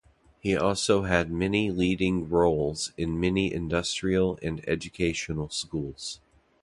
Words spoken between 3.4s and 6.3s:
industrial and educational schools.